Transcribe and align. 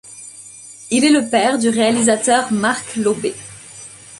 Il 0.89 1.05
est 1.05 1.11
le 1.11 1.29
père 1.29 1.59
du 1.59 1.69
réalisateur 1.69 2.51
Marc 2.51 2.95
Lobet. 2.95 3.35